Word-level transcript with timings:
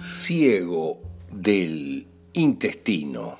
ciego 0.00 1.00
del 1.32 2.06
intestino. 2.32 3.36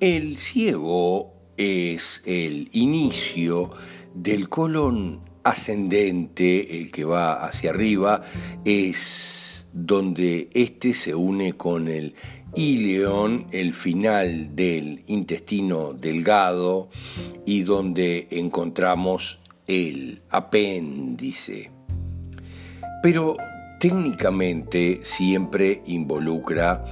El 0.00 0.38
ciego 0.38 1.32
es 1.56 2.22
el 2.24 2.68
inicio 2.72 3.70
del 4.14 4.48
colon 4.48 5.20
ascendente, 5.42 6.78
el 6.78 6.92
que 6.92 7.04
va 7.04 7.44
hacia 7.44 7.70
arriba, 7.70 8.22
es 8.64 9.68
donde 9.72 10.50
éste 10.52 10.94
se 10.94 11.14
une 11.14 11.54
con 11.54 11.88
el 11.88 12.14
ileón, 12.54 13.48
el 13.50 13.74
final 13.74 14.54
del 14.54 15.02
intestino 15.08 15.94
delgado, 15.94 16.90
y 17.44 17.62
donde 17.62 18.28
encontramos 18.30 19.40
el 19.66 20.22
apéndice. 20.30 21.70
Pero 23.02 23.36
técnicamente 23.78 25.00
siempre 25.02 25.82
involucra 25.86 26.84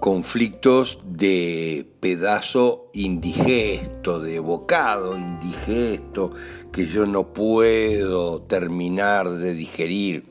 conflictos 0.00 1.00
de 1.04 1.86
pedazo 2.00 2.90
indigesto, 2.92 4.20
de 4.20 4.38
bocado 4.38 5.16
indigesto, 5.16 6.32
que 6.72 6.86
yo 6.86 7.04
no 7.06 7.32
puedo 7.32 8.42
terminar 8.42 9.28
de 9.30 9.54
digerir, 9.54 10.24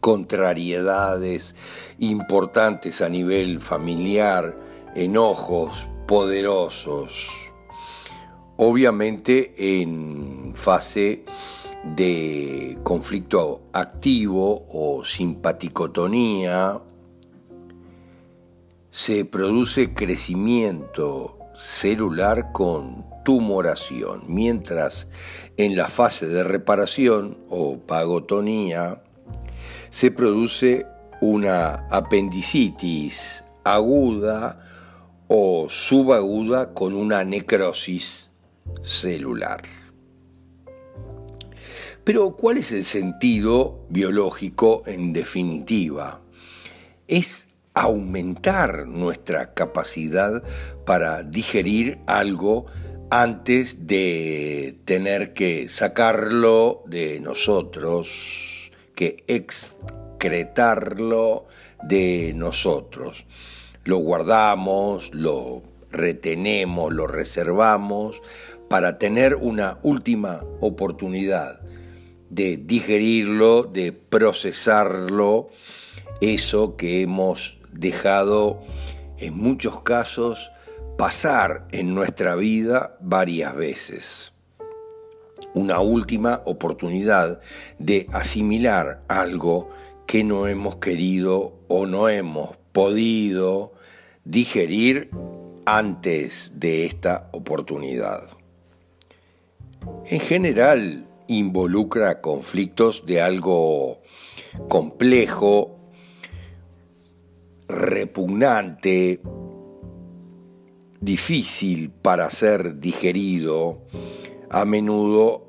contrariedades 0.00 1.56
importantes 1.98 3.02
a 3.02 3.08
nivel 3.08 3.60
familiar, 3.60 4.56
enojos 4.94 5.88
poderosos, 6.06 7.28
obviamente 8.56 9.82
en 9.82 10.52
fase 10.54 11.24
de 11.94 12.78
conflicto 12.82 13.62
activo 13.72 14.66
o 14.70 15.04
simpaticotonía, 15.04 16.80
se 18.90 19.24
produce 19.24 19.94
crecimiento 19.94 21.38
celular 21.54 22.52
con 22.52 23.04
tumoración, 23.24 24.22
mientras 24.26 25.08
en 25.56 25.76
la 25.76 25.88
fase 25.88 26.28
de 26.28 26.44
reparación 26.44 27.38
o 27.48 27.78
pagotonía 27.78 29.02
se 29.90 30.10
produce 30.10 30.86
una 31.20 31.86
apendicitis 31.90 33.44
aguda 33.64 34.60
o 35.26 35.66
subaguda 35.68 36.72
con 36.72 36.94
una 36.94 37.24
necrosis 37.24 38.30
celular. 38.82 39.62
Pero 42.08 42.36
¿cuál 42.36 42.56
es 42.56 42.72
el 42.72 42.84
sentido 42.84 43.84
biológico 43.90 44.82
en 44.86 45.12
definitiva? 45.12 46.22
Es 47.06 47.48
aumentar 47.74 48.86
nuestra 48.86 49.52
capacidad 49.52 50.42
para 50.86 51.22
digerir 51.22 51.98
algo 52.06 52.64
antes 53.10 53.86
de 53.86 54.78
tener 54.86 55.34
que 55.34 55.68
sacarlo 55.68 56.82
de 56.86 57.20
nosotros, 57.20 58.72
que 58.94 59.22
excretarlo 59.26 61.46
de 61.82 62.32
nosotros. 62.34 63.26
Lo 63.84 63.98
guardamos, 63.98 65.12
lo 65.12 65.62
retenemos, 65.90 66.90
lo 66.90 67.06
reservamos 67.06 68.22
para 68.70 68.96
tener 68.96 69.34
una 69.34 69.78
última 69.82 70.42
oportunidad 70.62 71.67
de 72.30 72.56
digerirlo, 72.56 73.62
de 73.64 73.92
procesarlo, 73.92 75.48
eso 76.20 76.76
que 76.76 77.02
hemos 77.02 77.58
dejado 77.72 78.62
en 79.18 79.36
muchos 79.36 79.82
casos 79.82 80.50
pasar 80.96 81.68
en 81.70 81.94
nuestra 81.94 82.34
vida 82.34 82.96
varias 83.00 83.54
veces. 83.54 84.32
Una 85.54 85.80
última 85.80 86.42
oportunidad 86.44 87.40
de 87.78 88.08
asimilar 88.12 89.02
algo 89.08 89.70
que 90.06 90.24
no 90.24 90.46
hemos 90.46 90.76
querido 90.76 91.54
o 91.68 91.86
no 91.86 92.08
hemos 92.08 92.56
podido 92.72 93.72
digerir 94.24 95.10
antes 95.64 96.52
de 96.54 96.86
esta 96.86 97.28
oportunidad. 97.32 98.22
En 100.06 100.20
general, 100.20 101.06
involucra 101.28 102.20
conflictos 102.20 103.06
de 103.06 103.20
algo 103.20 104.00
complejo, 104.68 105.78
repugnante, 107.68 109.20
difícil 111.00 111.90
para 111.90 112.30
ser 112.30 112.80
digerido, 112.80 113.86
a 114.50 114.64
menudo 114.64 115.48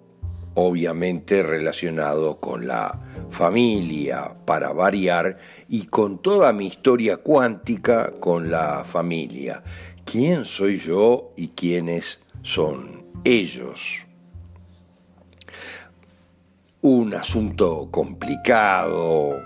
obviamente 0.55 1.41
relacionado 1.43 2.39
con 2.39 2.67
la 2.67 2.99
familia, 3.29 4.35
para 4.45 4.73
variar, 4.73 5.37
y 5.67 5.85
con 5.85 6.21
toda 6.21 6.51
mi 6.51 6.67
historia 6.67 7.17
cuántica 7.17 8.11
con 8.19 8.51
la 8.51 8.83
familia. 8.83 9.63
¿Quién 10.03 10.45
soy 10.45 10.77
yo 10.77 11.33
y 11.37 11.49
quiénes 11.49 12.19
son 12.41 13.05
ellos? 13.23 14.08
Un 16.81 17.13
asunto 17.13 17.89
complicado, 17.91 19.41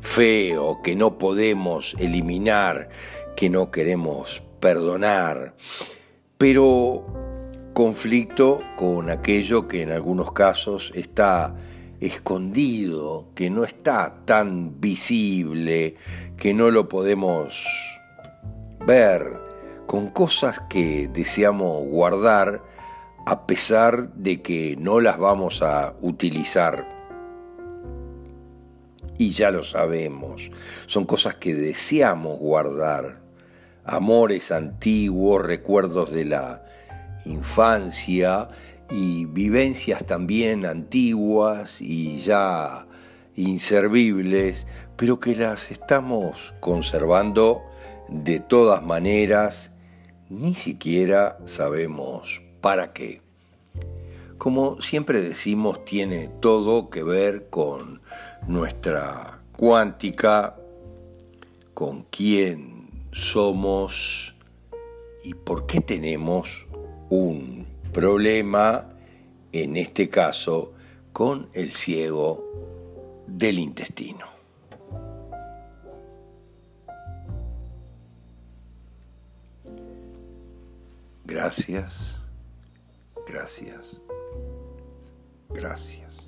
feo, 0.00 0.80
que 0.82 0.94
no 0.94 1.18
podemos 1.18 1.96
eliminar, 1.98 2.88
que 3.36 3.50
no 3.50 3.72
queremos 3.72 4.42
perdonar, 4.60 5.54
pero 6.36 7.04
conflicto 7.72 8.60
con 8.76 9.10
aquello 9.10 9.66
que 9.66 9.82
en 9.82 9.90
algunos 9.90 10.32
casos 10.32 10.92
está 10.94 11.54
escondido, 12.00 13.28
que 13.34 13.50
no 13.50 13.64
está 13.64 14.24
tan 14.24 14.80
visible, 14.80 15.96
que 16.36 16.54
no 16.54 16.70
lo 16.70 16.88
podemos 16.88 17.66
ver, 18.86 19.32
con 19.86 20.10
cosas 20.10 20.60
que 20.68 21.08
deseamos 21.08 21.84
guardar, 21.88 22.62
a 23.28 23.46
pesar 23.46 24.14
de 24.14 24.40
que 24.40 24.74
no 24.78 25.00
las 25.00 25.18
vamos 25.18 25.60
a 25.60 25.92
utilizar. 26.00 26.88
Y 29.18 29.32
ya 29.32 29.50
lo 29.50 29.62
sabemos, 29.64 30.50
son 30.86 31.04
cosas 31.04 31.34
que 31.34 31.54
deseamos 31.54 32.38
guardar, 32.38 33.20
amores 33.84 34.50
antiguos, 34.50 35.44
recuerdos 35.44 36.10
de 36.10 36.24
la 36.24 36.64
infancia 37.26 38.48
y 38.90 39.26
vivencias 39.26 40.06
también 40.06 40.64
antiguas 40.64 41.82
y 41.82 42.20
ya 42.22 42.86
inservibles, 43.36 44.66
pero 44.96 45.20
que 45.20 45.36
las 45.36 45.70
estamos 45.70 46.54
conservando 46.60 47.60
de 48.08 48.40
todas 48.40 48.82
maneras, 48.82 49.70
ni 50.30 50.54
siquiera 50.54 51.36
sabemos 51.44 52.47
para 52.60 52.92
qué. 52.92 53.20
Como 54.38 54.80
siempre 54.80 55.20
decimos, 55.20 55.84
tiene 55.84 56.28
todo 56.40 56.90
que 56.90 57.02
ver 57.02 57.48
con 57.50 58.00
nuestra 58.46 59.40
cuántica, 59.56 60.56
con 61.74 62.04
quién 62.04 62.90
somos 63.12 64.34
y 65.24 65.34
por 65.34 65.66
qué 65.66 65.80
tenemos 65.80 66.66
un 67.10 67.66
problema, 67.92 68.88
en 69.52 69.76
este 69.76 70.08
caso, 70.08 70.72
con 71.12 71.48
el 71.52 71.72
ciego 71.72 72.44
del 73.26 73.58
intestino. 73.58 74.26
Gracias. 81.24 82.27
Gracias. 83.28 84.00
Gracias. 85.50 86.27